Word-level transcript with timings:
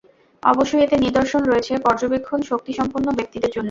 অবশ্যই 0.43 0.83
এতে 0.85 0.95
নিদর্শন 0.97 1.41
রয়েছে 1.45 1.73
পর্যবেক্ষণ 1.85 2.39
শক্তিসম্পন্ন 2.49 3.07
ব্যক্তিদের 3.17 3.43
জন্যে। 3.45 3.59